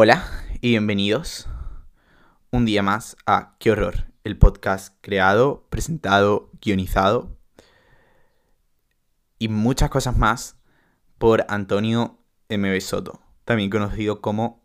[0.00, 0.24] Hola
[0.60, 1.48] y bienvenidos
[2.52, 7.36] un día más a Qué horror, el podcast creado, presentado, guionizado
[9.40, 10.56] y muchas cosas más
[11.18, 12.16] por Antonio
[12.48, 12.80] M.B.
[12.80, 14.62] Soto, también conocido como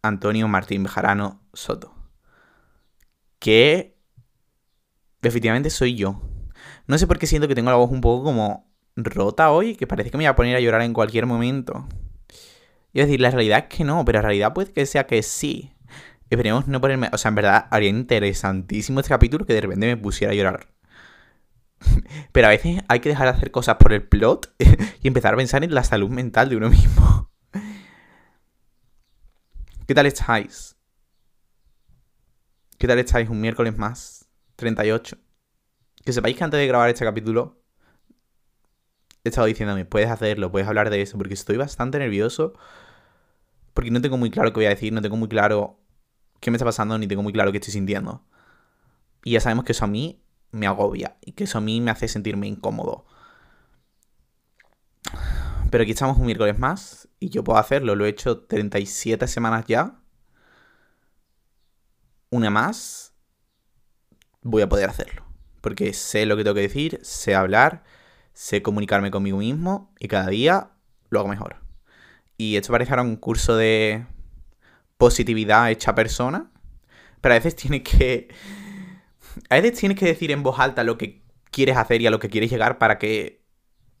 [0.00, 1.94] Antonio Martín Bejarano Soto.
[3.40, 3.98] Que
[5.20, 6.22] efectivamente soy yo.
[6.86, 9.86] No sé por qué siento que tengo la voz un poco como rota hoy, que
[9.86, 11.86] parece que me voy a poner a llorar en cualquier momento.
[12.92, 15.72] Y decir, la realidad es que no, pero la realidad puede que sea que sí.
[16.30, 17.08] Esperemos no ponerme.
[17.12, 20.68] O sea, en verdad, haría interesantísimo este capítulo que de repente me pusiera a llorar.
[22.32, 24.54] Pero a veces hay que dejar de hacer cosas por el plot
[25.02, 27.30] y empezar a pensar en la salud mental de uno mismo.
[29.86, 30.76] ¿Qué tal estáis?
[32.78, 33.28] ¿Qué tal estáis?
[33.28, 34.28] Un miércoles más.
[34.56, 35.16] 38.
[36.04, 37.62] Que sepáis que antes de grabar este capítulo
[39.24, 42.54] he estado diciéndome, puedes hacerlo, puedes hablar de eso, porque estoy bastante nervioso.
[43.74, 45.78] Porque no tengo muy claro qué voy a decir, no tengo muy claro
[46.40, 48.24] qué me está pasando, ni tengo muy claro qué estoy sintiendo.
[49.24, 51.90] Y ya sabemos que eso a mí me agobia y que eso a mí me
[51.90, 53.04] hace sentirme incómodo.
[55.70, 57.94] Pero aquí estamos un miércoles más y yo puedo hacerlo.
[57.94, 60.00] Lo he hecho 37 semanas ya.
[62.30, 63.14] Una más.
[64.42, 65.24] Voy a poder hacerlo.
[65.60, 67.84] Porque sé lo que tengo que decir, sé hablar,
[68.38, 70.70] sé comunicarme conmigo mismo y cada día
[71.10, 71.56] lo hago mejor.
[72.36, 74.06] Y esto parece ahora un curso de
[74.96, 76.48] positividad hecha persona.
[77.20, 78.28] Pero a veces tienes que.
[79.50, 82.20] A veces tienes que decir en voz alta lo que quieres hacer y a lo
[82.20, 83.42] que quieres llegar para que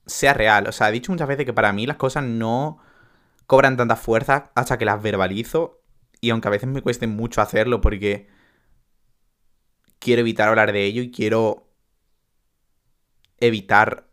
[0.06, 0.68] sea real.
[0.68, 2.78] O sea, he dicho muchas veces que para mí las cosas no
[3.46, 5.82] cobran tanta fuerza hasta que las verbalizo.
[6.20, 8.28] Y aunque a veces me cueste mucho hacerlo porque
[9.98, 11.68] quiero evitar hablar de ello y quiero
[13.40, 14.07] evitar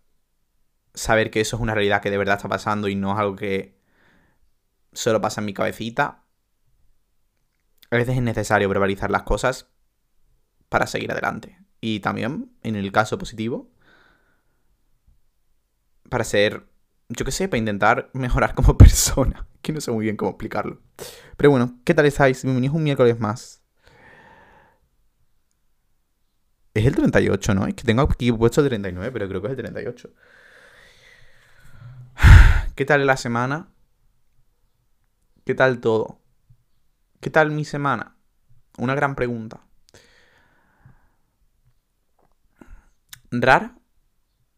[0.96, 3.36] saber que eso es una realidad que de verdad está pasando y no es algo
[3.36, 3.78] que
[4.94, 6.24] solo pasa en mi cabecita.
[7.92, 9.70] A veces es necesario verbalizar las cosas
[10.70, 11.60] para seguir adelante.
[11.82, 13.70] Y también, en el caso positivo,
[16.10, 16.66] para ser,
[17.10, 19.48] yo qué sé, para intentar mejorar como persona.
[19.62, 20.82] Que no sé muy bien cómo explicarlo.
[21.38, 22.44] Pero bueno, ¿qué tal estáis?
[22.44, 23.62] Bienvenidos un miércoles más.
[26.74, 27.68] Es el 38, ¿no?
[27.68, 30.10] Es que tengo aquí puesto el 39, pero creo que es el 38.
[32.76, 33.70] ¿Qué tal la semana?
[35.46, 36.20] ¿Qué tal todo?
[37.22, 38.18] ¿Qué tal mi semana?
[38.78, 39.62] Una gran pregunta.
[43.32, 43.78] Rara.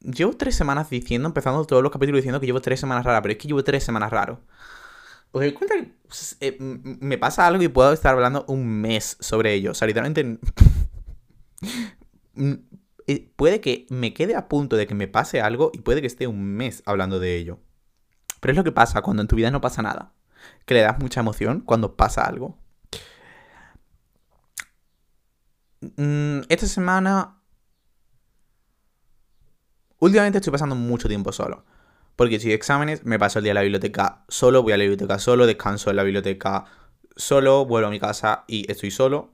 [0.01, 3.33] Llevo tres semanas diciendo, empezando todos los capítulos diciendo que llevo tres semanas raras, pero
[3.33, 4.41] es que llevo tres semanas raro.
[5.31, 5.91] ¿Os cuenta que
[6.41, 9.71] eh, me pasa algo y puedo estar hablando un mes sobre ello?
[9.71, 10.39] O sea, literalmente.
[13.09, 16.07] Eh, puede que me quede a punto de que me pase algo y puede que
[16.07, 17.59] esté un mes hablando de ello.
[18.39, 20.13] Pero es lo que pasa cuando en tu vida no pasa nada.
[20.65, 22.57] Que le das mucha emoción cuando pasa algo.
[25.97, 27.37] Mm, esta semana
[29.99, 31.65] Últimamente estoy pasando mucho tiempo solo.
[32.15, 35.19] Porque si exámenes, me paso el día en la biblioteca solo, voy a la biblioteca
[35.19, 36.65] solo, descanso en la biblioteca
[37.15, 39.33] solo, vuelvo a mi casa y estoy solo.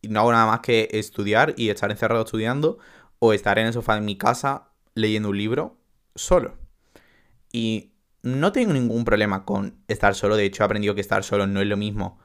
[0.00, 2.78] Y no hago nada más que estudiar y estar encerrado estudiando
[3.18, 5.76] o estar en el sofá de mi casa leyendo un libro
[6.14, 6.56] solo.
[7.52, 7.92] Y
[8.28, 10.36] no tengo ningún problema con estar solo.
[10.36, 12.18] De hecho, he aprendido que estar solo no es lo mismo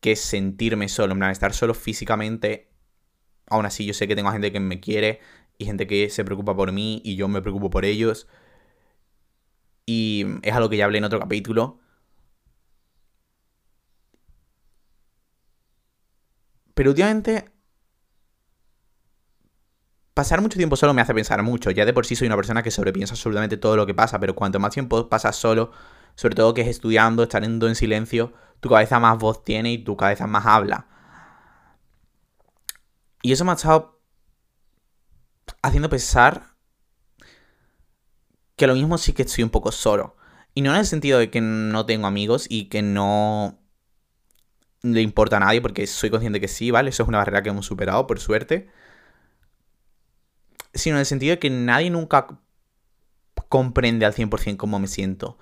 [0.00, 1.12] que sentirme solo.
[1.12, 2.70] En plan, estar solo físicamente.
[3.46, 5.20] Aún así, yo sé que tengo gente que me quiere,
[5.58, 8.26] y gente que se preocupa por mí y yo me preocupo por ellos.
[9.86, 11.80] Y es algo que ya hablé en otro capítulo.
[16.74, 17.44] Pero últimamente
[20.14, 21.70] pasar mucho tiempo solo me hace pensar mucho.
[21.70, 24.34] Ya de por sí soy una persona que sobrepiensa absolutamente todo lo que pasa, pero
[24.34, 25.72] cuanto más tiempo pasas solo,
[26.14, 29.96] sobre todo que es estudiando, estando en silencio, tu cabeza más voz tiene y tu
[29.96, 30.86] cabeza más habla.
[33.22, 34.00] Y eso me ha estado
[35.62, 36.52] haciendo pensar
[38.56, 40.16] que lo mismo sí que estoy un poco solo.
[40.54, 43.58] Y no en el sentido de que no tengo amigos y que no
[44.82, 46.90] le importa a nadie, porque soy consciente que sí, ¿vale?
[46.90, 48.68] Eso es una barrera que hemos superado, por suerte.
[50.74, 52.40] Sino en el sentido de que nadie nunca
[53.48, 55.38] comprende al 100% cómo me siento.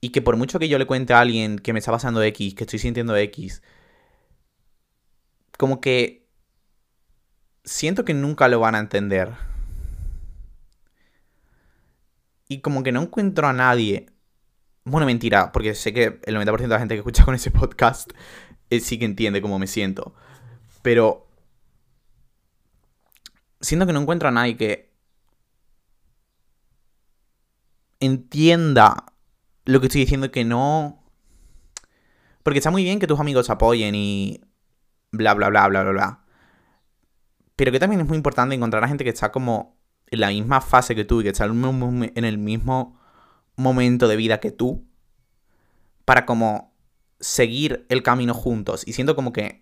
[0.00, 2.54] Y que por mucho que yo le cuente a alguien que me está pasando X,
[2.54, 3.62] que estoy sintiendo X,
[5.58, 6.26] como que
[7.64, 9.32] siento que nunca lo van a entender.
[12.48, 14.06] Y como que no encuentro a nadie.
[14.84, 18.10] Bueno, mentira, porque sé que el 90% de la gente que escucha con ese podcast
[18.70, 20.14] eh, sí que entiende cómo me siento.
[20.82, 21.28] Pero
[23.62, 24.92] siento que no encuentro a nadie que
[28.00, 29.06] entienda
[29.64, 31.04] lo que estoy diciendo que no
[32.42, 34.40] Porque está muy bien que tus amigos apoyen y
[35.12, 36.24] bla, bla, bla, bla, bla, bla.
[37.56, 40.60] Pero que también es muy importante encontrar a gente que está como en la misma
[40.60, 42.98] fase que tú y que está en el mismo
[43.56, 44.84] momento de vida que tú
[46.04, 46.74] para como
[47.20, 48.86] seguir el camino juntos.
[48.86, 49.61] Y siento como que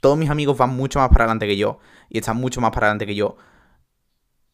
[0.00, 1.78] todos mis amigos van mucho más para adelante que yo
[2.08, 3.36] y están mucho más para adelante que yo.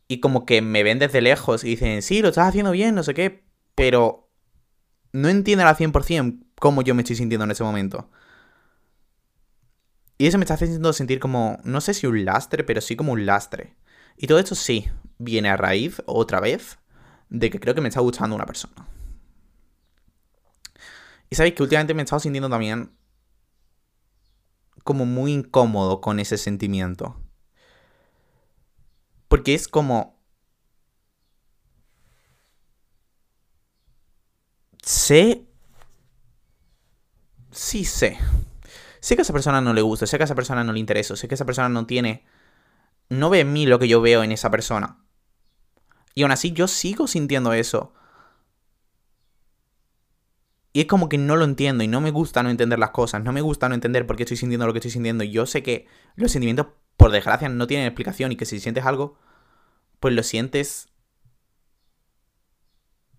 [0.08, 3.02] Y como que me ven desde lejos y dicen, sí, lo estás haciendo bien, no
[3.02, 3.44] sé qué,
[3.74, 4.30] pero
[5.12, 8.10] no entienden al 100% cómo yo me estoy sintiendo en ese momento.
[10.18, 13.12] Y eso me está haciendo sentir como, no sé si un lastre, pero sí como
[13.12, 13.74] un lastre.
[14.16, 16.78] Y todo esto sí viene a raíz, otra vez,
[17.28, 18.86] de que creo que me está gustando una persona.
[21.30, 22.92] Y sabéis que últimamente me he estado sintiendo también
[24.84, 27.16] como muy incómodo con ese sentimiento.
[29.28, 30.18] Porque es como...
[34.82, 35.46] Sé...
[37.50, 38.18] Sí sé.
[39.00, 40.80] Sé que a esa persona no le gusta, sé que a esa persona no le
[40.80, 42.24] interesa, sé que esa persona no tiene...
[43.08, 45.04] No ve en mí lo que yo veo en esa persona.
[46.14, 47.92] Y aún así yo sigo sintiendo eso.
[50.72, 53.22] Y es como que no lo entiendo y no me gusta no entender las cosas,
[53.22, 55.22] no me gusta no entender por qué estoy sintiendo lo que estoy sintiendo.
[55.24, 55.86] Yo sé que
[56.16, 59.18] los sentimientos, por desgracia, no tienen explicación y que si sientes algo,
[60.00, 60.88] pues lo sientes.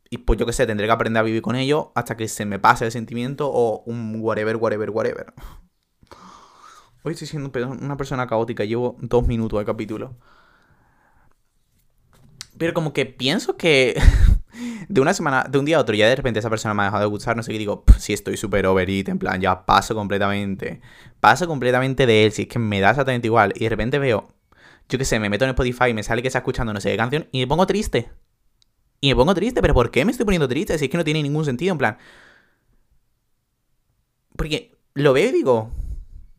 [0.10, 2.46] Y pues yo qué sé, tendré que aprender a vivir con ello hasta que se
[2.46, 5.34] me pase el sentimiento o un whatever, whatever, whatever.
[7.04, 7.52] Hoy estoy siendo
[7.82, 10.16] una persona caótica, llevo dos minutos de capítulo.
[12.58, 14.00] Pero como que pienso que
[14.88, 16.86] de una semana, de un día a otro, ya de repente esa persona me ha
[16.86, 19.66] dejado de gustar, no sé qué, digo, si estoy súper over it, en plan, ya
[19.66, 20.82] paso completamente.
[21.20, 23.54] Paso completamente de él, si es que me da exactamente igual.
[23.56, 24.34] Y de repente veo,
[24.90, 26.92] yo qué sé, me meto en Spotify y me sale que está escuchando no sé
[26.92, 28.12] qué canción y me pongo triste.
[29.02, 30.78] Y me pongo triste, pero ¿por qué me estoy poniendo triste?
[30.78, 31.98] Si es que no tiene ningún sentido, en plan.
[34.36, 35.72] Porque lo veo y digo,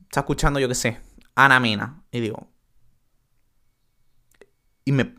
[0.02, 1.00] está escuchando, yo qué sé,
[1.34, 2.02] Ana Mena.
[2.10, 2.48] Y digo.
[4.86, 5.14] Y me,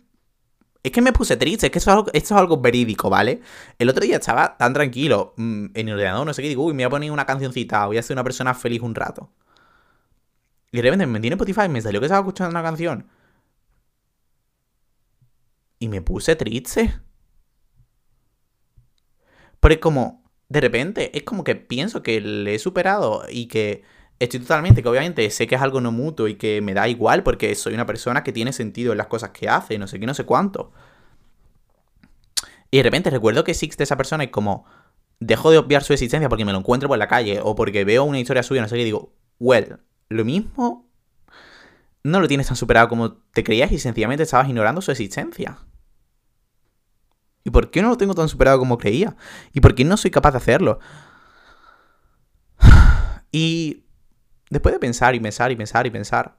[0.86, 3.42] es que me puse triste, es que esto es, algo, verídico, ¿vale?
[3.80, 6.76] El otro día estaba tan tranquilo mm, en el ordenador, no sé qué, digo, uy,
[6.76, 9.32] me voy a poner una cancioncita, voy a ser una persona feliz un rato.
[10.72, 13.08] Y de repente me metí en Spotify y me salió que estaba escuchando una canción.
[15.80, 16.94] Y me puse triste.
[19.60, 23.84] Porque como, de repente, es como que pienso que le he superado y que
[24.20, 27.24] estoy totalmente, que obviamente sé que es algo no mutuo y que me da igual
[27.24, 30.06] porque soy una persona que tiene sentido en las cosas que hace, no sé qué,
[30.06, 30.72] no sé cuánto.
[32.72, 34.66] Y de repente recuerdo que existe esa persona y como
[35.20, 38.04] dejo de obviar su existencia porque me lo encuentro por la calle o porque veo
[38.04, 39.80] una historia suya, no sé qué, digo, well,
[40.10, 40.90] lo mismo
[42.04, 45.58] no lo tienes tan superado como te creías y sencillamente estabas ignorando su existencia.
[47.44, 49.16] ¿Y por qué no lo tengo tan superado como creía?
[49.54, 50.80] ¿Y por qué no soy capaz de hacerlo?
[53.32, 53.85] Y
[54.50, 56.38] Después de pensar y pensar y pensar y pensar,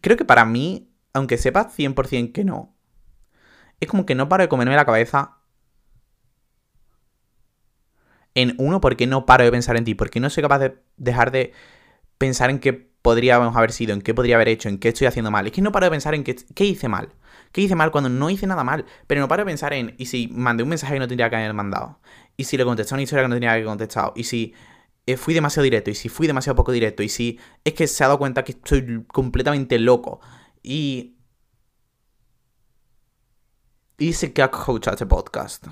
[0.00, 2.74] creo que para mí, aunque sepa 100% que no,
[3.80, 5.38] es como que no paro de comerme la cabeza
[8.34, 11.30] en uno, porque no paro de pensar en ti, porque no soy capaz de dejar
[11.30, 11.52] de
[12.18, 15.30] pensar en qué podríamos haber sido, en qué podría haber hecho, en qué estoy haciendo
[15.30, 15.46] mal.
[15.46, 17.12] Es que no paro de pensar en qué, qué hice mal.
[17.50, 18.86] ¿Qué hice mal cuando no hice nada mal?
[19.06, 21.36] Pero no paro de pensar en, ¿y si mandé un mensaje que no tendría que
[21.36, 21.98] haber mandado?
[22.36, 24.12] ¿Y si le contesté una historia que no tenía que haber contestado?
[24.16, 24.54] ¿Y si
[25.06, 25.90] eh, fui demasiado directo?
[25.90, 27.02] ¿Y si fui demasiado poco directo?
[27.02, 30.20] ¿Y si es que se ha dado cuenta que estoy completamente loco?
[30.62, 31.16] Y...
[33.98, 35.66] Y se que ha escuchado este podcast.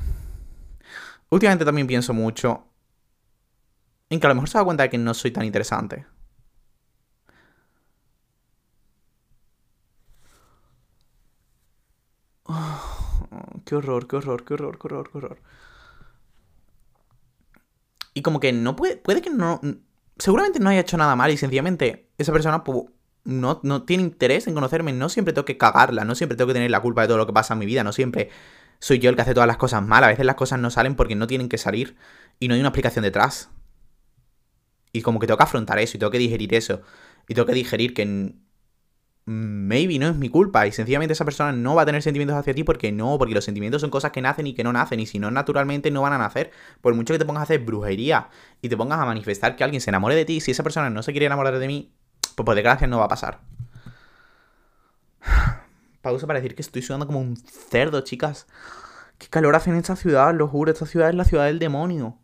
[1.31, 2.67] Últimamente también pienso mucho
[4.11, 6.07] en que a lo mejor se da cuenta de que no soy tan interesante.
[13.65, 15.39] qué horror, qué horror, qué horror, qué horror, qué horror.
[18.15, 19.61] Y como que no puede, puede que no,
[20.19, 22.63] seguramente no haya hecho nada mal y sencillamente esa persona
[23.25, 26.55] no, no tiene interés en conocerme, no siempre tengo que cagarla, no siempre tengo que
[26.55, 28.31] tener la culpa de todo lo que pasa en mi vida, no siempre
[28.79, 30.97] soy yo el que hace todas las cosas mal, a veces las cosas no salen
[30.97, 31.97] porque no tienen que salir
[32.39, 33.51] y no hay una explicación detrás.
[34.93, 36.83] Y como que tengo que afrontar eso y tengo que digerir eso.
[37.29, 38.35] Y tengo que digerir que
[39.31, 42.53] maybe no es mi culpa y sencillamente esa persona no va a tener sentimientos hacia
[42.53, 45.07] ti porque no, porque los sentimientos son cosas que nacen y que no nacen y
[45.07, 46.51] si no naturalmente no van a nacer.
[46.81, 48.29] Por mucho que te pongas a hacer brujería
[48.61, 51.05] y te pongas a manifestar que alguien se enamore de ti, si esa persona no
[51.05, 51.93] se quiere enamorar de mí,
[52.35, 53.41] pues por desgracia no va a pasar.
[56.03, 58.49] Pausa para decir que estoy sudando como un cerdo, chicas.
[59.19, 62.19] Qué calor hace en esta ciudad, lo juro, esta ciudad es la ciudad del demonio.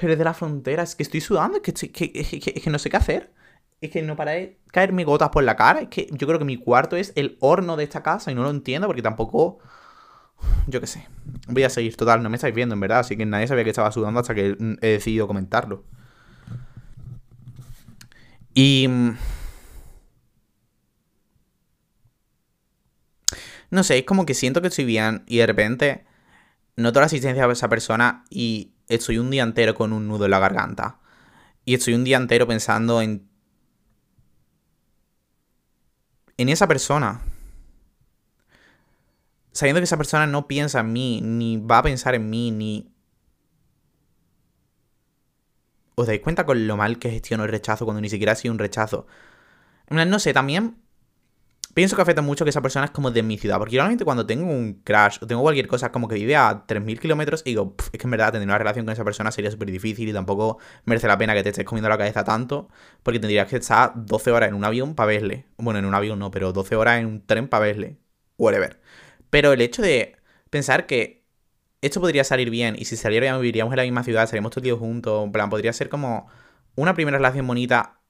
[0.00, 2.96] Eres de la frontera, es que estoy sudando, es que, que, que no sé qué
[2.96, 3.39] hacer
[3.80, 5.80] es que no para de caerme gotas por la cara.
[5.80, 8.42] Es que yo creo que mi cuarto es el horno de esta casa y no
[8.42, 9.58] lo entiendo porque tampoco.
[10.66, 11.06] Yo qué sé.
[11.48, 11.96] Voy a seguir.
[11.96, 13.00] Total, no me estáis viendo, en verdad.
[13.00, 15.84] Así que nadie sabía que estaba sudando hasta que he decidido comentarlo.
[18.54, 18.86] Y...
[18.88, 19.16] Mm,
[23.70, 26.04] no sé, es como que siento que estoy bien y de repente
[26.76, 30.32] noto la asistencia de esa persona y estoy un día entero con un nudo en
[30.32, 30.98] la garganta.
[31.64, 33.29] Y estoy un día entero pensando en...
[36.40, 37.20] En esa persona.
[39.52, 42.90] Sabiendo que esa persona no piensa en mí, ni va a pensar en mí, ni...
[45.96, 48.52] ¿Os dais cuenta con lo mal que gestiono el rechazo cuando ni siquiera ha sido
[48.52, 49.06] un rechazo?
[49.90, 50.76] No sé, también
[51.74, 53.58] pienso que afecta mucho que esa persona es como de mi ciudad.
[53.58, 56.98] Porque normalmente cuando tengo un crash o tengo cualquier cosa como que vive a 3.000
[56.98, 59.70] kilómetros y digo, es que en verdad tener una relación con esa persona sería súper
[59.70, 62.68] difícil y tampoco merece la pena que te estés comiendo la cabeza tanto.
[63.02, 65.46] Porque tendrías que estar 12 horas en un avión para verle.
[65.56, 67.98] Bueno, en un avión no, pero 12 horas en un tren para verle.
[68.38, 68.80] Whatever.
[69.30, 70.16] Pero el hecho de
[70.50, 71.24] pensar que
[71.82, 74.78] esto podría salir bien y si saliera bien viviríamos en la misma ciudad, seríamos todos
[74.78, 76.28] juntos, en plan, podría ser como
[76.74, 78.00] una primera relación bonita.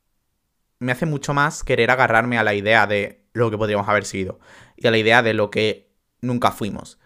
[0.79, 4.40] Me hace mucho más querer agarrarme a la idea de lo que podríamos haber sido
[4.76, 6.99] y a la idea de lo que nunca fuimos.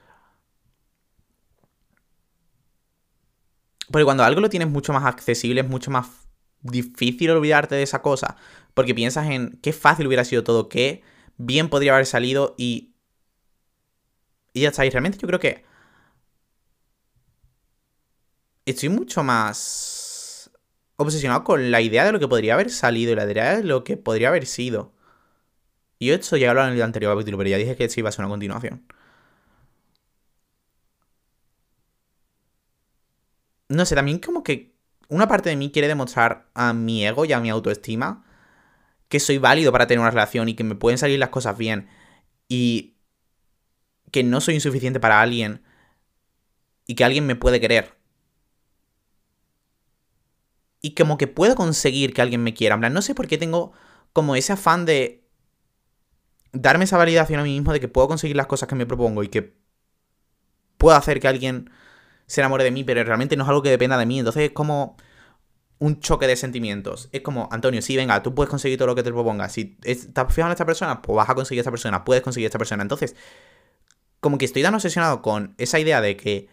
[3.90, 6.08] Porque cuando algo lo tienes mucho más accesible, es mucho más
[6.62, 8.36] difícil olvidarte de esa cosa.
[8.72, 11.02] Porque piensas en qué fácil hubiera sido todo, qué
[11.36, 12.94] bien podría haber salido y.
[14.52, 14.86] Y ya está.
[14.86, 15.64] Y realmente yo creo que.
[18.66, 20.50] Estoy mucho más
[20.96, 23.84] obsesionado con la idea de lo que podría haber salido y la idea de lo
[23.84, 24.93] que podría haber sido.
[26.04, 28.12] Y esto ya hablado en el anterior capítulo, pero ya dije que sí iba a
[28.12, 28.84] ser una continuación.
[33.70, 34.76] No sé, también como que
[35.08, 38.22] una parte de mí quiere demostrar a mi ego y a mi autoestima
[39.08, 41.88] que soy válido para tener una relación y que me pueden salir las cosas bien
[42.48, 42.98] y
[44.10, 45.62] que no soy insuficiente para alguien
[46.86, 47.96] y que alguien me puede querer.
[50.82, 52.76] Y como que puedo conseguir que alguien me quiera.
[52.76, 53.72] no sé por qué tengo
[54.12, 55.23] como ese afán de
[56.54, 59.22] darme esa validación a mí mismo de que puedo conseguir las cosas que me propongo
[59.22, 59.56] y que
[60.78, 61.70] puedo hacer que alguien
[62.26, 64.18] se enamore de mí, pero realmente no es algo que dependa de mí.
[64.18, 64.96] Entonces es como
[65.78, 67.08] un choque de sentimientos.
[67.12, 69.52] Es como, Antonio, sí, venga, tú puedes conseguir todo lo que te propongas.
[69.52, 72.58] Si estás fijado en esta persona, pues vas a conseguir esta persona, puedes conseguir esta
[72.58, 72.82] persona.
[72.82, 73.14] Entonces,
[74.20, 76.48] como que estoy tan obsesionado con esa idea de que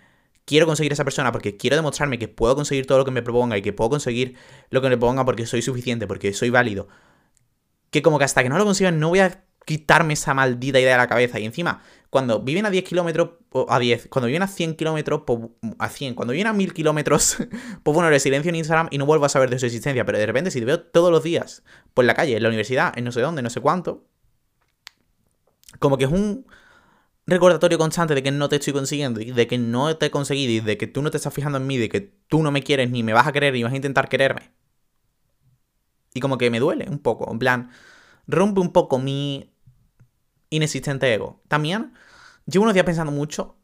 [0.46, 3.58] quiero conseguir esa persona porque quiero demostrarme que puedo conseguir todo lo que me proponga
[3.58, 4.36] y que puedo conseguir
[4.70, 6.88] lo que me proponga porque soy suficiente, porque soy válido.
[7.90, 10.94] Que como que hasta que no lo consiga no voy a quitarme esa maldita idea
[10.94, 11.40] de la cabeza.
[11.40, 13.32] Y encima, cuando viven a 10 kilómetros,
[13.68, 15.22] a 10, cuando viven a 100 kilómetros,
[15.80, 17.38] a 100, cuando viven a 1000 kilómetros,
[17.84, 20.06] pues bueno, le silencio en Instagram y no vuelvo a saber de su existencia.
[20.06, 21.64] Pero de repente, si te veo todos los días
[21.94, 24.06] por la calle, en la universidad, en no sé dónde, no sé cuánto,
[25.80, 26.46] como que es un
[27.26, 30.52] recordatorio constante de que no te estoy consiguiendo y de que no te he conseguido
[30.52, 32.64] y de que tú no te estás fijando en mí, de que tú no me
[32.64, 34.52] quieres ni me vas a querer ni vas a intentar quererme.
[36.14, 37.72] Y como que me duele un poco, en plan,
[38.28, 39.51] rompe un poco mi
[40.52, 41.42] inexistente ego.
[41.48, 41.94] También
[42.46, 43.58] llevo unos días pensando mucho.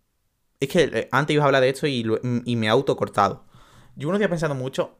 [0.60, 2.04] Es que eh, antes iba a hablar de esto y,
[2.46, 3.46] y me he autocortado.
[3.96, 4.98] Llevo unos días pensando mucho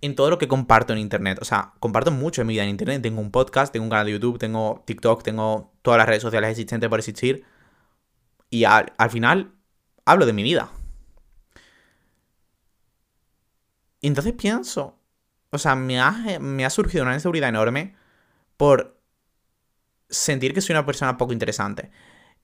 [0.00, 1.38] en todo lo que comparto en internet.
[1.40, 3.02] O sea, comparto mucho en mi vida en internet.
[3.02, 6.50] Tengo un podcast, tengo un canal de YouTube, tengo TikTok, tengo todas las redes sociales
[6.50, 7.44] existentes por existir.
[8.50, 9.52] Y al, final
[10.04, 10.70] hablo de mi vida.
[14.00, 14.98] Y entonces pienso,
[15.50, 17.94] o sea, me ha, me ha surgido una inseguridad enorme
[18.56, 19.00] por
[20.12, 21.90] sentir que soy una persona poco interesante.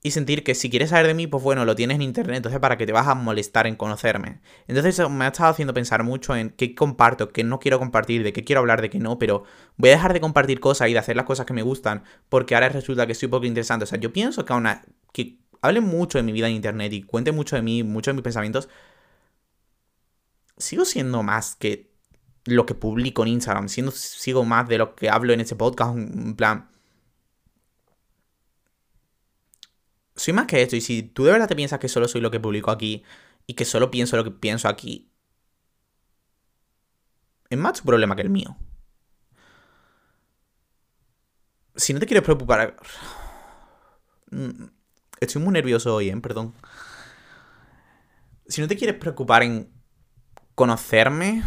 [0.01, 2.61] Y sentir que si quieres saber de mí, pues bueno, lo tienes en internet, entonces
[2.61, 4.41] para qué te vas a molestar en conocerme.
[4.69, 8.33] Entonces me ha estado haciendo pensar mucho en qué comparto, qué no quiero compartir, de
[8.33, 9.43] qué quiero hablar, de qué no, pero
[9.77, 12.55] voy a dejar de compartir cosas y de hacer las cosas que me gustan, porque
[12.55, 13.85] ahora resulta que soy poco interesante.
[13.85, 14.69] O sea, yo pienso que aún
[15.13, 18.15] que hable mucho de mi vida en internet y cuente mucho de mí, mucho de
[18.15, 18.69] mis pensamientos,
[20.57, 21.91] sigo siendo más que
[22.45, 25.97] lo que publico en Instagram, siendo, sigo más de lo que hablo en este podcast,
[25.97, 26.69] en plan
[30.19, 30.77] soy más que esto.
[30.77, 33.05] Y si tú de verdad te piensas que solo soy lo que publico aquí
[33.47, 35.11] y que solo pienso lo que pienso aquí,
[37.49, 38.57] es más tu problema que el mío.
[41.77, 42.77] Si no te quieres preocupar...
[44.31, 44.67] Mm,
[45.21, 46.17] estoy muy nervioso hoy, ¿eh?
[46.21, 46.55] Perdón.
[48.47, 49.73] Si no te quieres preocupar en
[50.55, 51.45] conocerme...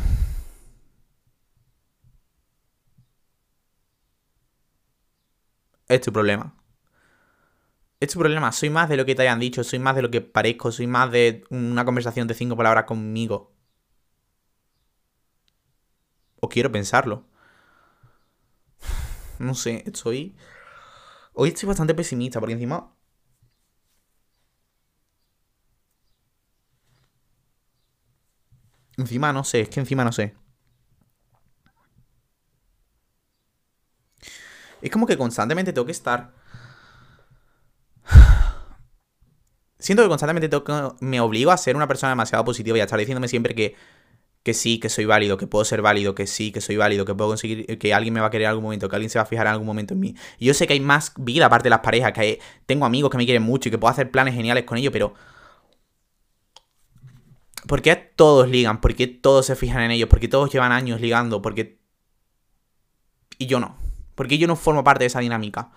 [5.87, 6.60] Es tu problema
[8.01, 10.11] es tu problema, soy más de lo que te hayan dicho, soy más de lo
[10.11, 13.53] que parezco, soy más de una conversación de cinco palabras conmigo.
[16.43, 17.23] O quiero pensarlo.
[19.39, 20.35] No sé, estoy...
[21.33, 22.93] Hoy estoy bastante pesimista porque encima...
[28.97, 30.35] Encima no sé, es que encima no sé.
[34.81, 36.31] Es como que constantemente tengo que estar
[39.81, 40.89] Siento que constantemente que...
[41.01, 43.75] me obligo a ser una persona demasiado positiva y a estar diciéndome siempre que,
[44.43, 47.13] que sí, que soy válido, que puedo ser válido, que sí, que soy válido, que
[47.13, 49.23] puedo conseguir, que alguien me va a querer en algún momento, que alguien se va
[49.23, 50.15] a fijar en algún momento en mí.
[50.39, 53.17] Y yo sé que hay más vida aparte de las parejas, que tengo amigos que
[53.17, 55.13] me quieren mucho y que puedo hacer planes geniales con ellos, pero
[57.67, 58.81] ¿Por qué todos ligan?
[58.81, 60.09] ¿Por qué todos se fijan en ellos?
[60.09, 61.41] ¿Por qué todos llevan años ligando?
[61.41, 61.79] ¿Por qué...
[63.37, 63.77] Y yo no.
[64.15, 65.71] ¿Por qué yo no formo parte de esa dinámica?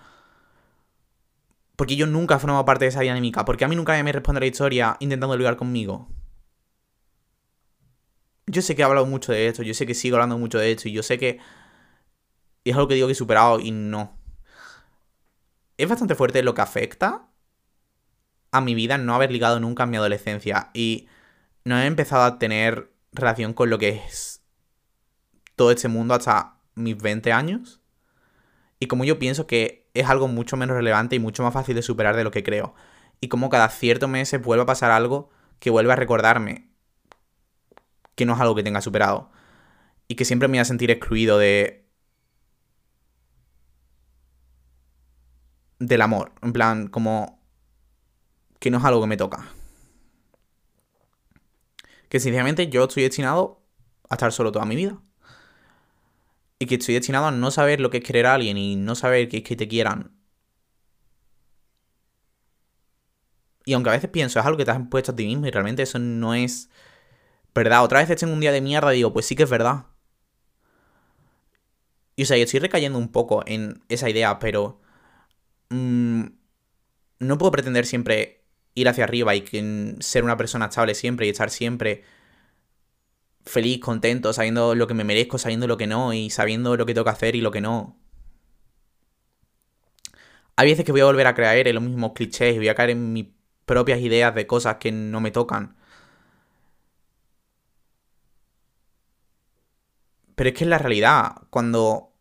[1.75, 3.45] Porque yo nunca formo parte de esa dinámica.
[3.45, 6.07] Porque a mí nunca me responde la historia intentando ligar conmigo.
[8.47, 9.63] Yo sé que he hablado mucho de esto.
[9.63, 10.87] Yo sé que sigo hablando mucho de esto.
[10.87, 11.39] Y yo sé que...
[12.63, 14.17] es algo que digo que he superado y no.
[15.77, 17.27] Es bastante fuerte lo que afecta
[18.51, 20.69] a mi vida no haber ligado nunca en mi adolescencia.
[20.73, 21.07] Y
[21.65, 24.41] no he empezado a tener relación con lo que es
[25.55, 27.81] todo este mundo hasta mis 20 años.
[28.79, 31.81] Y como yo pienso que es algo mucho menos relevante y mucho más fácil de
[31.81, 32.75] superar de lo que creo.
[33.21, 36.69] Y como cada cierto meses vuelve a pasar algo que vuelve a recordarme
[38.15, 39.31] que no es algo que tenga superado.
[40.07, 41.85] Y que siempre me voy a sentir excluido de...
[45.79, 46.33] del amor.
[46.41, 47.41] En plan, como...
[48.59, 49.45] que no es algo que me toca
[52.09, 53.61] que sinceramente yo estoy destinado
[54.09, 54.97] a estar solo toda mi vida.
[56.65, 58.95] Y que estoy destinado a no saber lo que es querer a alguien y no
[58.95, 60.17] saber que es que te quieran.
[63.65, 65.51] Y aunque a veces pienso, es algo que te has impuesto a ti mismo y
[65.51, 66.71] realmente eso no es
[67.53, 67.83] verdad.
[67.83, 69.85] Otra vez tengo un día de mierda y digo, pues sí que es verdad.
[72.15, 74.81] Y o sea, yo estoy recayendo un poco en esa idea, pero...
[75.69, 76.25] Mm,
[77.19, 78.43] no puedo pretender siempre
[78.73, 79.45] ir hacia arriba y
[79.99, 82.03] ser una persona estable siempre y estar siempre
[83.45, 86.93] feliz, contento, sabiendo lo que me merezco, sabiendo lo que no y sabiendo lo que
[86.93, 87.97] tengo que hacer y lo que no.
[90.57, 92.75] Hay veces que voy a volver a creer en los mismos clichés y voy a
[92.75, 93.27] caer en mis
[93.65, 95.75] propias ideas de cosas que no me tocan.
[100.35, 101.33] Pero es que es la realidad.
[101.49, 102.11] Cuando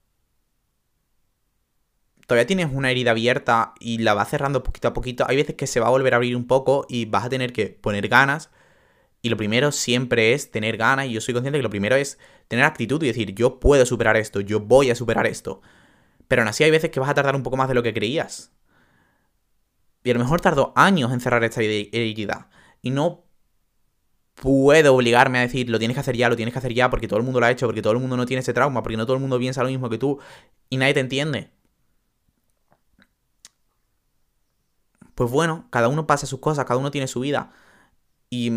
[2.27, 5.67] todavía tienes una herida abierta y la vas cerrando poquito a poquito, hay veces que
[5.67, 8.51] se va a volver a abrir un poco y vas a tener que poner ganas.
[9.25, 11.07] Y lo primero siempre es tener ganas.
[11.07, 14.19] Y yo soy consciente que lo primero es tener actitud y decir, yo puedo superar
[14.19, 15.63] esto, yo voy a superar esto.
[16.29, 17.95] Pero aún así hay veces que vas a tardar un poco más de lo que
[17.95, 18.53] creías.
[20.03, 22.51] Y a lo mejor tardó años en cerrar esta herida.
[22.83, 23.25] Y no
[24.35, 27.09] puedo obligarme a decir, lo tienes que hacer ya, lo tienes que hacer ya, porque
[27.09, 28.99] todo el mundo lo ha hecho, porque todo el mundo no tiene ese trauma, porque
[28.99, 30.19] no todo el mundo piensa lo mismo que tú.
[30.69, 31.51] Y nadie te entiende.
[35.15, 37.53] pues bueno, cada uno pasa sus cosas, cada uno tiene su vida.
[38.31, 38.51] Y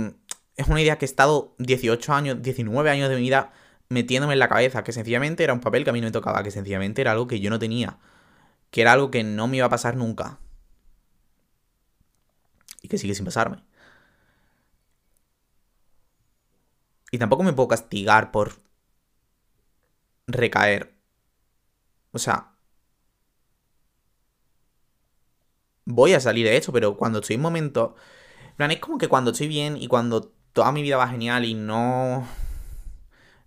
[0.57, 3.53] es una idea que he estado 18 años, 19 años de mi vida
[3.89, 6.43] metiéndome en la cabeza, que sencillamente era un papel que a mí no me tocaba,
[6.43, 7.99] que sencillamente era algo que yo no tenía,
[8.71, 10.39] que era algo que no me iba a pasar nunca.
[12.81, 13.63] Y que sigue sin pasarme.
[17.11, 18.53] Y tampoco me puedo castigar por
[20.27, 20.93] recaer.
[22.11, 22.53] O sea,
[25.85, 27.95] voy a salir de esto, pero cuando estoy en momento...
[28.57, 31.53] plan, es como que cuando estoy bien y cuando toda mi vida va genial y
[31.53, 32.27] no...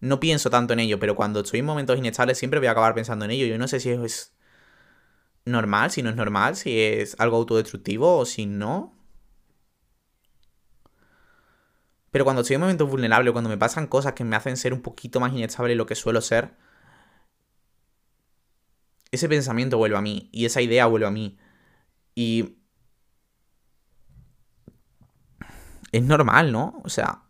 [0.01, 2.94] No pienso tanto en ello, pero cuando estoy en momentos inestables siempre voy a acabar
[2.94, 3.46] pensando en ello.
[3.46, 4.33] Yo no sé si eso es
[5.44, 8.96] normal, si no es normal, si es algo autodestructivo o si no.
[12.12, 14.81] Pero cuando estoy en momentos vulnerables, cuando me pasan cosas que me hacen ser un
[14.81, 16.55] poquito más inestable de lo que suelo ser,
[19.11, 21.38] ese pensamiento vuelve a mí y esa idea vuelve a mí.
[22.14, 22.60] Y...
[25.92, 26.81] Es normal, ¿no?
[26.85, 27.22] O sea...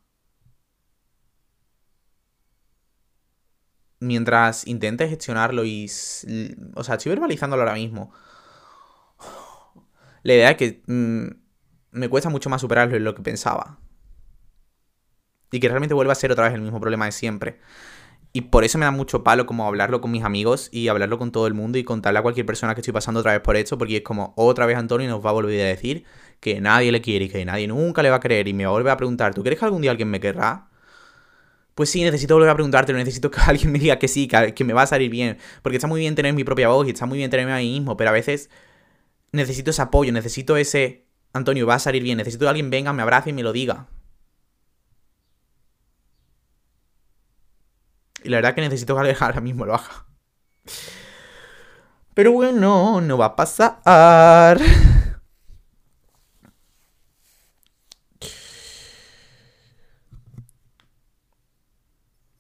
[4.01, 5.85] Mientras intentes gestionarlo y...
[6.75, 8.13] O sea, estoy verbalizándolo ahora mismo.
[10.23, 11.27] La idea es que mm,
[11.93, 13.79] me cuesta mucho más superarlo de lo que pensaba.
[15.53, 17.61] Y que realmente vuelva a ser otra vez el mismo problema de siempre.
[18.33, 21.33] Y por eso me da mucho palo como hablarlo con mis amigos y hablarlo con
[21.33, 23.77] todo el mundo y contarle a cualquier persona que estoy pasando otra vez por esto,
[23.77, 26.05] porque es como otra vez Antonio nos va a volver a decir
[26.39, 28.79] que nadie le quiere y que nadie nunca le va a creer y me va
[28.79, 30.69] a a preguntar, ¿tú crees que algún día alguien me querrá?
[31.75, 34.73] Pues sí, necesito volver a preguntártelo, necesito que alguien me diga que sí, que, me
[34.75, 37.19] va a salir bien, porque está muy bien tener mi propia voz y está muy
[37.19, 38.49] bien tenerme a mí mismo, pero a veces
[39.33, 43.03] necesito ese apoyo, necesito ese, Antonio, va a salir bien, necesito que alguien venga, me
[43.03, 43.89] abrace y me lo diga.
[48.23, 50.07] Y la verdad que necesito que ahora mismo lo haga.
[52.15, 54.61] Pero bueno, no va a pasar.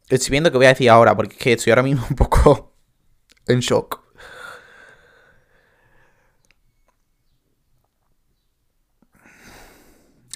[0.08, 2.74] Estoy viendo qué voy a decir ahora, porque es que estoy ahora mismo un poco
[3.46, 4.00] en shock.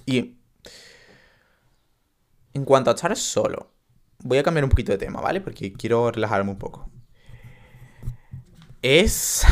[0.06, 0.38] Y
[2.52, 3.72] en cuanto a estar solo,
[4.24, 5.40] voy a cambiar un poquito de tema, ¿vale?
[5.40, 6.90] Porque quiero relajarme un poco.
[8.82, 9.46] Es...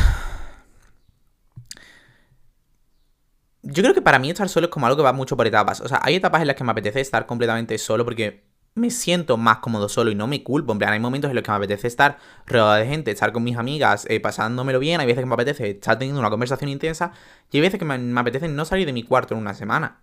[3.61, 5.79] Yo creo que para mí estar solo es como algo que va mucho por etapas.
[5.79, 8.43] O sea, hay etapas en las que me apetece estar completamente solo porque
[8.75, 10.73] me siento más cómodo solo y no me culpo.
[10.73, 13.43] En plan, hay momentos en los que me apetece estar rodeado de gente, estar con
[13.43, 14.99] mis amigas, eh, pasándomelo bien.
[14.99, 17.13] Hay veces que me apetece estar teniendo una conversación intensa.
[17.51, 20.01] Y hay veces que me, me apetece no salir de mi cuarto en una semana.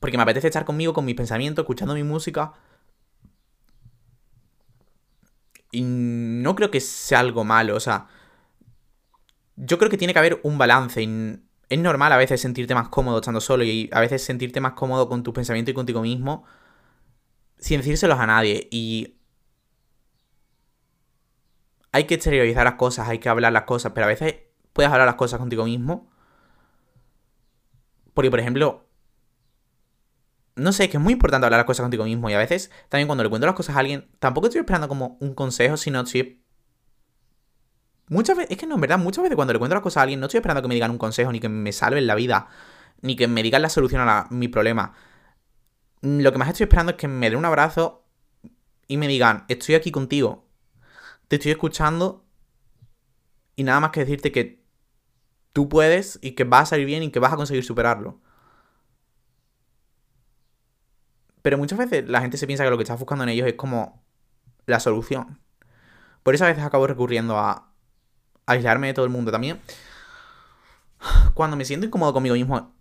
[0.00, 2.52] Porque me apetece estar conmigo, con mis pensamientos, escuchando mi música.
[5.74, 8.06] Y no creo que sea algo malo, o sea.
[9.56, 11.02] Yo creo que tiene que haber un balance.
[11.02, 14.72] Y es normal a veces sentirte más cómodo estando solo y a veces sentirte más
[14.72, 16.44] cómodo con tus pensamientos y contigo mismo
[17.64, 18.68] sin decírselos a nadie.
[18.70, 19.16] Y
[21.92, 24.36] hay que exteriorizar las cosas, hay que hablar las cosas, pero a veces
[24.74, 26.10] puedes hablar las cosas contigo mismo.
[28.12, 28.83] Porque, por ejemplo,
[30.56, 32.30] no sé, es que es muy importante hablar las cosas contigo mismo.
[32.30, 35.16] Y a veces, también cuando le cuento las cosas a alguien, tampoco estoy esperando como
[35.20, 36.42] un consejo, sino estoy.
[38.08, 40.02] Muchas veces, es que no, en verdad, muchas veces cuando le cuento las cosas a
[40.02, 42.48] alguien, no estoy esperando que me digan un consejo, ni que me salven la vida,
[43.00, 44.94] ni que me digan la solución a mi problema.
[46.02, 48.04] Lo que más estoy esperando es que me den un abrazo
[48.86, 50.46] y me digan, estoy aquí contigo,
[51.28, 52.26] te estoy escuchando
[53.56, 54.62] y nada más que decirte que
[55.52, 58.20] tú puedes y que vas a salir bien y que vas a conseguir superarlo.
[61.44, 63.52] Pero muchas veces la gente se piensa que lo que estás buscando en ellos es
[63.52, 64.02] como
[64.64, 65.42] la solución.
[66.22, 67.70] Por eso a veces acabo recurriendo a
[68.46, 69.60] aislarme de todo el mundo también.
[71.34, 72.74] Cuando me siento incómodo conmigo mismo.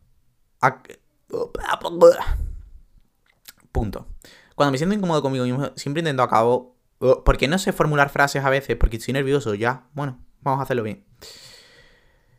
[3.73, 4.07] Punto.
[4.55, 6.77] Cuando me siento incómodo conmigo mismo, siempre intento acabo.
[7.25, 9.89] Porque no sé formular frases a veces, porque estoy nervioso, ya.
[9.91, 11.05] Bueno, vamos a hacerlo bien.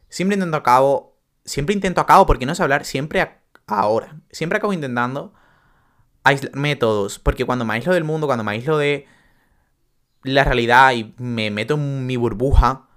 [0.09, 1.19] Siempre intento acabo.
[1.45, 4.23] Siempre intento acabo porque no sé hablar, siempre ahora.
[4.31, 5.35] Siempre acabo intentando
[6.25, 7.19] aislarme todos.
[7.19, 9.07] Porque cuando me aíslo del mundo, cuando me aíslo de
[10.23, 12.89] la realidad y me meto en mi burbuja,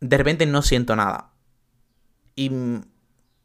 [0.00, 1.32] de repente no siento nada.
[2.36, 2.50] Y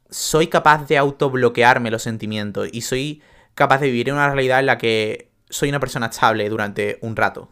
[0.09, 2.69] soy capaz de autobloquearme los sentimientos.
[2.71, 3.23] Y soy
[3.55, 7.15] capaz de vivir en una realidad en la que soy una persona estable durante un
[7.15, 7.49] rato.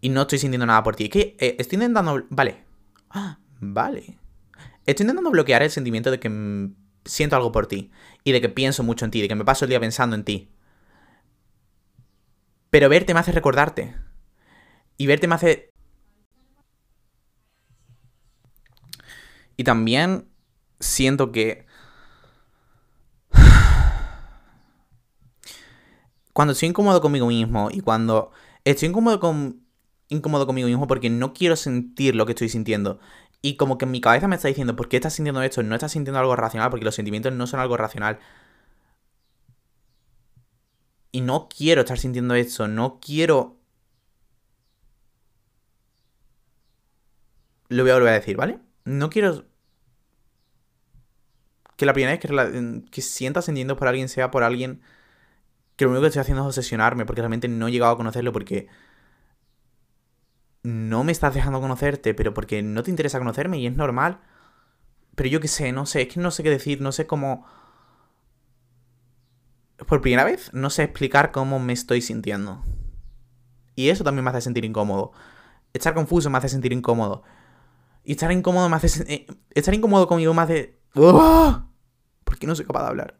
[0.00, 1.04] Y no estoy sintiendo nada por ti.
[1.04, 2.24] Es que eh, estoy intentando...
[2.30, 2.64] Vale.
[3.10, 4.18] Ah, vale.
[4.84, 6.28] Estoy intentando bloquear el sentimiento de que
[7.08, 7.90] siento algo por ti
[8.22, 10.24] y de que pienso mucho en ti, de que me paso el día pensando en
[10.24, 10.50] ti.
[12.70, 13.96] Pero verte me hace recordarte.
[14.98, 15.72] Y verte me hace...
[19.56, 20.28] Y también
[20.78, 21.66] siento que...
[26.32, 28.30] Cuando estoy incómodo conmigo mismo y cuando
[28.64, 29.66] estoy incómodo, con...
[30.08, 33.00] incómodo conmigo mismo porque no quiero sentir lo que estoy sintiendo
[33.42, 35.62] y como que en mi cabeza me está diciendo, ¿por qué estás sintiendo esto?
[35.62, 38.18] No estás sintiendo algo racional, porque los sentimientos no son algo racional.
[41.12, 43.56] Y no quiero estar sintiendo esto, no quiero...
[47.68, 48.58] Lo voy a volver a decir, ¿vale?
[48.84, 49.44] No quiero...
[51.76, 54.82] Que la primera vez que, que sienta sentimientos por alguien sea por alguien
[55.76, 58.32] que lo único que estoy haciendo es obsesionarme, porque realmente no he llegado a conocerlo,
[58.32, 58.66] porque
[60.68, 64.20] no me estás dejando conocerte, pero porque no te interesa conocerme y es normal.
[65.14, 67.46] Pero yo qué sé, no sé, es que no sé qué decir, no sé cómo...
[69.86, 72.62] Por primera vez, no sé explicar cómo me estoy sintiendo.
[73.76, 75.12] Y eso también me hace sentir incómodo.
[75.72, 77.22] Estar confuso me hace sentir incómodo.
[78.04, 79.12] Y estar incómodo me hace...
[79.12, 80.78] Eh, estar incómodo conmigo me hace...
[80.92, 83.18] ¿Por qué no soy capaz de hablar?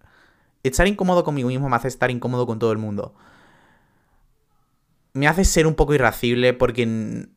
[0.63, 3.15] Estar incómodo conmigo mismo me hace estar incómodo con todo el mundo
[5.15, 7.29] me hace ser un poco irracible porque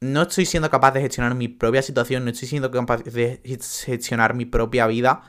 [0.00, 4.34] no estoy siendo capaz de gestionar mi propia situación, no estoy siendo capaz de gestionar
[4.34, 5.22] mi propia vida,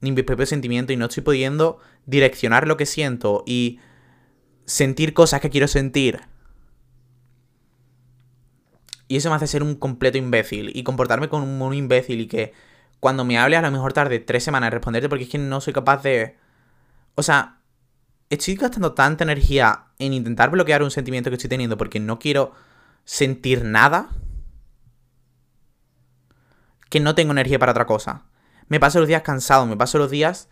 [0.00, 3.80] ni mis propios sentimientos, y no estoy pudiendo direccionar lo que siento y
[4.64, 6.20] sentir cosas que quiero sentir.
[9.08, 12.52] Y eso me hace ser un completo imbécil y comportarme como un, imbécil y que
[13.00, 15.60] cuando me hable a lo mejor tarde tres semanas en responderte porque es que no
[15.60, 16.36] soy capaz de...
[17.14, 17.60] O sea,
[18.28, 22.52] estoy gastando tanta energía en intentar bloquear un sentimiento que estoy teniendo porque no quiero
[23.08, 24.10] sentir nada
[26.90, 28.26] que no tengo energía para otra cosa.
[28.66, 30.50] Me paso los días cansado, me paso los días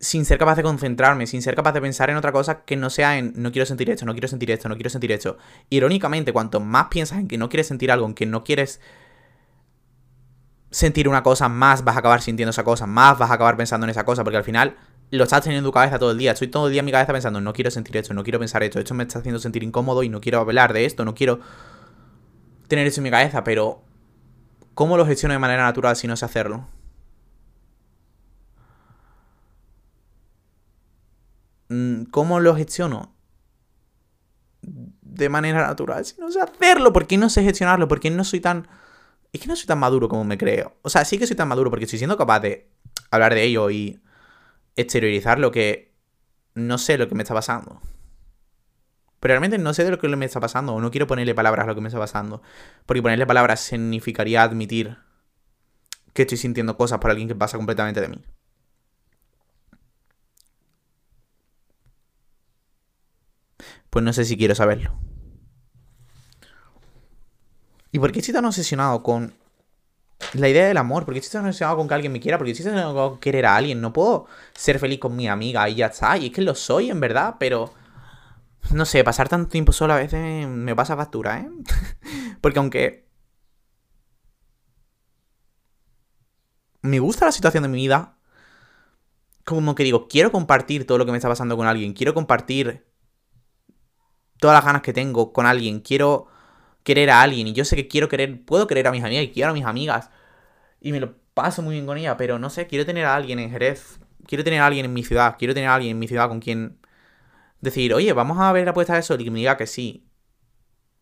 [0.00, 2.90] sin ser capaz de concentrarme, sin ser capaz de pensar en otra cosa que no
[2.90, 5.38] sea en no quiero sentir esto, no quiero sentir esto, no quiero sentir esto.
[5.70, 8.80] Irónicamente, cuanto más piensas en que no quieres sentir algo, en que no quieres
[10.72, 13.86] sentir una cosa, más vas a acabar sintiendo esa cosa, más vas a acabar pensando
[13.86, 14.76] en esa cosa, porque al final
[15.10, 16.32] lo estás teniendo en tu cabeza todo el día.
[16.32, 18.62] Estoy todo el día en mi cabeza pensando, no quiero sentir esto, no quiero pensar
[18.62, 21.40] esto, esto me está haciendo sentir incómodo y no quiero hablar de esto, no quiero
[22.68, 23.82] tener eso en mi cabeza, pero
[24.74, 26.68] ¿cómo lo gestiono de manera natural si no sé hacerlo?
[31.68, 33.14] Mm, ¿Cómo lo gestiono?
[34.60, 37.88] De manera natural, si no sé hacerlo, ¿por qué no sé gestionarlo?
[37.88, 38.68] ¿Por qué no soy tan...
[39.32, 40.76] Es que no soy tan maduro como me creo.
[40.82, 42.68] O sea, sí que soy tan maduro porque estoy siendo capaz de
[43.10, 44.00] hablar de ello y
[44.80, 45.92] exteriorizar lo que
[46.54, 47.80] no sé lo que me está pasando.
[49.20, 51.64] Pero realmente no sé de lo que me está pasando o no quiero ponerle palabras
[51.64, 52.40] a lo que me está pasando.
[52.86, 54.96] Porque ponerle palabras significaría admitir
[56.12, 58.24] que estoy sintiendo cosas por alguien que pasa completamente de mí.
[63.90, 64.96] Pues no sé si quiero saberlo.
[67.90, 69.34] ¿Y por qué estoy tan obsesionado con
[70.34, 71.04] la idea del amor?
[71.04, 72.38] ¿Por qué estoy obsesionado con que alguien me quiera?
[72.38, 73.80] ¿Por qué estoy obsesionado con querer a alguien?
[73.80, 76.16] No puedo ser feliz con mi amiga y ya está.
[76.18, 77.72] Y es que lo soy, en verdad, pero...
[78.72, 81.50] No sé, pasar tanto tiempo solo a veces me pasa factura, ¿eh?
[82.40, 83.08] Porque aunque...
[86.82, 88.18] Me gusta la situación de mi vida.
[89.44, 91.94] Como que digo, quiero compartir todo lo que me está pasando con alguien.
[91.94, 92.86] Quiero compartir
[94.38, 95.80] todas las ganas que tengo con alguien.
[95.80, 96.28] Quiero
[96.88, 97.46] querer a alguien.
[97.46, 99.66] Y yo sé que quiero querer, puedo querer a mis amigas y quiero a mis
[99.66, 100.08] amigas.
[100.80, 102.16] Y me lo paso muy bien con ella.
[102.16, 104.00] Pero no sé, quiero tener a alguien en Jerez.
[104.26, 105.36] Quiero tener a alguien en mi ciudad.
[105.38, 106.78] Quiero tener a alguien en mi ciudad con quien
[107.60, 110.08] decir, oye, vamos a ver la puesta de sol y que me diga que sí.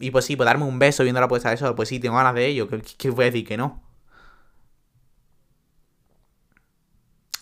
[0.00, 1.76] Y pues sí, pues darme un beso viendo la puesta de sol.
[1.76, 2.68] Pues sí, tengo ganas de ello.
[2.68, 3.82] ¿Qué, voy a decir que no?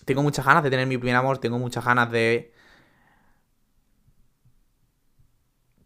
[0.05, 1.39] Tengo muchas ganas de tener mi primer amor.
[1.39, 2.53] Tengo muchas ganas de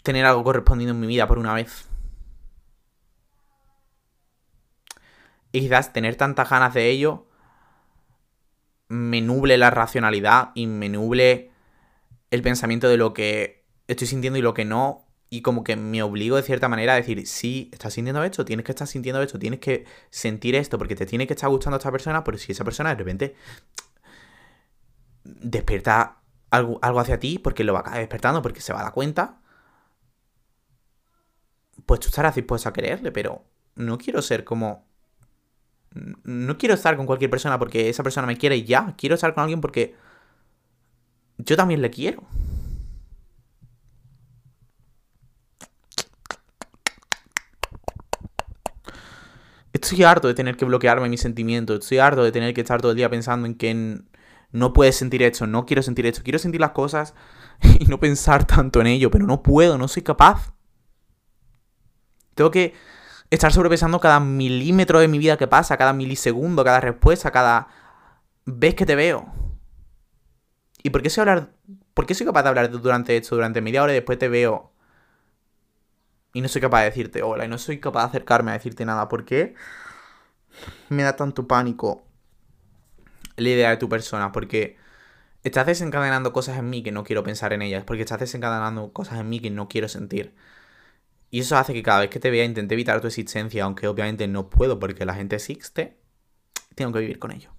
[0.02, 1.88] tener algo correspondido en mi vida por una vez.
[5.52, 7.26] Y quizás tener tantas ganas de ello
[8.88, 11.50] me nuble la racionalidad y me nuble
[12.30, 15.06] el pensamiento de lo que estoy sintiendo y lo que no.
[15.30, 18.64] Y como que me obligo de cierta manera a decir, sí, estás sintiendo esto, tienes
[18.64, 21.92] que estar sintiendo esto, tienes que sentir esto, porque te tiene que estar gustando esta
[21.92, 23.36] persona, pero si esa persona de repente
[25.24, 29.42] despierta algo, hacia ti, porque lo va a despertando, porque se va a dar cuenta,
[31.84, 34.87] pues tú estarás dispuesto a quererle, pero no quiero ser como...
[35.94, 38.94] No quiero estar con cualquier persona porque esa persona me quiere y ya.
[38.96, 39.94] Quiero estar con alguien porque
[41.38, 42.24] yo también le quiero.
[49.72, 51.80] Estoy harto de tener que bloquearme mis sentimientos.
[51.80, 54.02] Estoy harto de tener que estar todo el día pensando en que
[54.50, 56.22] no puedes sentir esto, no quiero sentir esto.
[56.22, 57.14] Quiero sentir las cosas
[57.80, 60.52] y no pensar tanto en ello, pero no puedo, no soy capaz.
[62.34, 62.74] Tengo que
[63.30, 67.68] estar sobrepensando cada milímetro de mi vida que pasa, cada milisegundo, cada respuesta, cada
[68.44, 69.26] vez que te veo.
[70.82, 71.52] ¿Y por qué soy hablar?
[71.94, 74.72] ¿Por qué capaz de hablar durante esto, durante media hora y después te veo?
[76.32, 78.84] Y no soy capaz de decirte hola, y no soy capaz de acercarme a decirte
[78.84, 79.08] nada.
[79.08, 79.54] ¿Por qué
[80.88, 82.04] me da tanto pánico
[83.36, 84.30] la idea de tu persona?
[84.32, 84.76] Porque
[85.42, 87.84] estás desencadenando cosas en mí que no quiero pensar en ellas.
[87.84, 90.34] Porque estás desencadenando cosas en mí que no quiero sentir.
[91.30, 94.26] Y eso hace que cada vez que te vea intente evitar tu existencia, aunque obviamente
[94.28, 95.98] no puedo porque la gente existe,
[96.74, 97.50] tengo que vivir con ello.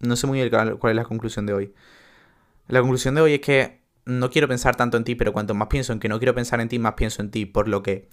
[0.00, 1.74] No sé muy bien cuál es la conclusión de hoy.
[2.68, 5.68] La conclusión de hoy es que no quiero pensar tanto en ti, pero cuanto más
[5.68, 8.08] pienso en que no quiero pensar en ti, más pienso en ti, por lo que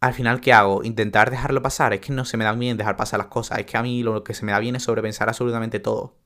[0.00, 0.84] al final, ¿qué hago?
[0.84, 1.92] ¿Intentar dejarlo pasar?
[1.92, 3.58] Es que no se me da bien dejar pasar las cosas.
[3.58, 6.16] Es que a mí lo que se me da bien es sobrepensar absolutamente todo.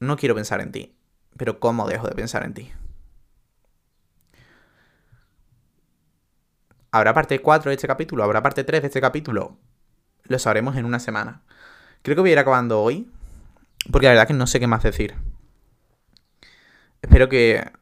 [0.00, 0.94] No quiero pensar en ti.
[1.36, 2.70] Pero ¿cómo dejo de pensar en ti?
[6.90, 8.22] ¿Habrá parte 4 de este capítulo?
[8.22, 9.56] ¿Habrá parte 3 de este capítulo?
[10.24, 11.42] Lo sabremos en una semana.
[12.02, 13.10] Creo que voy a ir acabando hoy.
[13.90, 15.14] Porque la verdad que no sé qué más decir.
[17.00, 17.72] Espero que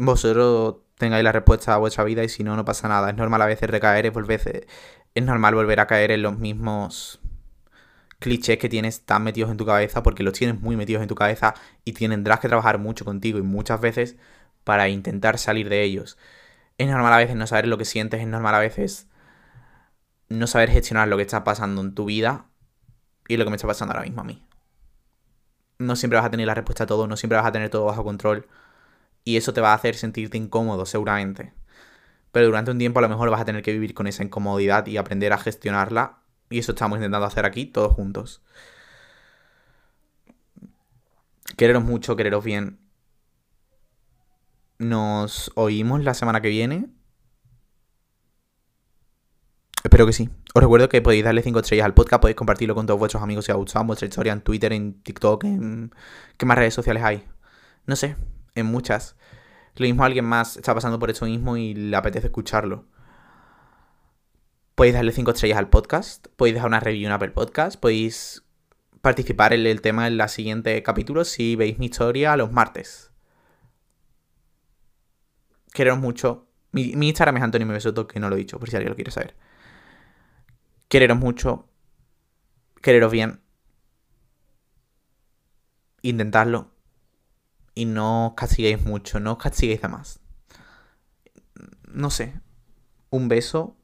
[0.00, 3.10] vosotros tengáis la respuesta a vuestra vida y si no, no pasa nada.
[3.10, 4.66] Es normal a veces recaer, es, volver,
[5.14, 7.20] es normal volver a caer en los mismos
[8.18, 11.14] clichés que tienes tan metidos en tu cabeza porque los tienes muy metidos en tu
[11.14, 14.16] cabeza y tendrás que trabajar mucho contigo y muchas veces
[14.64, 16.18] para intentar salir de ellos.
[16.78, 19.06] Es normal a veces no saber lo que sientes, es normal a veces
[20.28, 22.46] no saber gestionar lo que está pasando en tu vida
[23.28, 24.46] y lo que me está pasando ahora mismo a mí.
[25.78, 27.86] No siempre vas a tener la respuesta a todo, no siempre vas a tener todo
[27.86, 28.46] bajo control
[29.24, 31.52] y eso te va a hacer sentirte incómodo seguramente.
[32.32, 34.86] Pero durante un tiempo a lo mejor vas a tener que vivir con esa incomodidad
[34.86, 36.18] y aprender a gestionarla.
[36.48, 38.42] Y eso estamos intentando hacer aquí todos juntos.
[41.56, 42.80] Quereros mucho, quereros bien.
[44.78, 46.88] Nos oímos la semana que viene.
[49.84, 50.30] Espero que sí.
[50.54, 53.44] Os recuerdo que podéis darle 5 estrellas al podcast, podéis compartirlo con todos vuestros amigos
[53.44, 55.92] si os ha gustado, vuestra historia en Twitter, en TikTok, en...
[56.36, 57.24] ¿Qué más redes sociales hay?
[57.86, 58.16] No sé,
[58.54, 59.16] en muchas.
[59.76, 62.86] Lo mismo alguien más está pasando por eso mismo y le apetece escucharlo.
[64.74, 68.44] Podéis darle 5 estrellas al podcast, podéis dejar una review en Apple Podcast, podéis
[69.02, 73.12] participar en el tema en la siguiente capítulo si veis mi historia los martes.
[75.72, 76.48] Quereros mucho.
[76.72, 78.96] Mi, mi Instagram es Antonio Mebesoto, que no lo he dicho, por si alguien lo
[78.96, 79.36] quiere saber.
[80.88, 81.68] Quereros mucho.
[82.82, 83.40] Quereros bien.
[86.02, 86.70] Intentadlo.
[87.80, 90.20] Y no os castiguéis mucho, no os castiguéis de más.
[91.90, 92.38] No sé.
[93.08, 93.74] Un beso